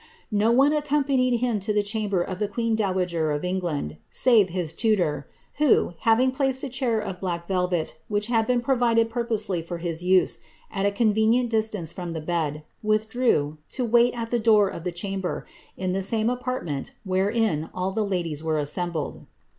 No 0.31 0.49
one 0.51 0.73
accompanied 0.73 1.37
him 1.41 1.59
to 1.59 1.71
the 1.71 1.83
chamber 1.83 2.23
of 2.23 2.39
the 2.39 2.47
queen 2.47 2.75
dowager 2.75 3.31
of 3.31 3.45
England, 3.45 3.97
save 4.09 4.49
his 4.49 4.73
tutor, 4.73 5.27
who, 5.57 5.91
having 5.99 6.31
placed 6.31 6.63
a 6.63 6.69
chair 6.69 6.99
of 6.99 7.19
black 7.19 7.47
velvet, 7.47 8.01
which 8.07 8.25
had 8.25 8.47
been 8.47 8.61
provided 8.61 9.11
purposely 9.11 9.61
for 9.61 9.77
his 9.77 10.03
use, 10.03 10.39
at 10.71 10.87
a 10.87 10.91
coove 10.91 11.13
nient 11.31 11.49
distance 11.49 11.93
from 11.93 12.13
the 12.13 12.19
bed, 12.19 12.63
withdrew, 12.81 13.59
to 13.69 13.85
wait 13.85 14.15
at 14.15 14.31
the 14.31 14.39
door 14.39 14.69
of 14.69 14.85
the 14.85 14.89
Hits 14.89 15.21
ber. 15.21 15.45
in 15.77 15.91
the 15.93 16.01
same 16.01 16.31
apartment 16.31 16.93
wherein 17.03 17.69
all 17.71 17.91
the 17.91 18.01
ladies 18.03 18.43
were 18.43 18.57
assembled. 18.57 19.27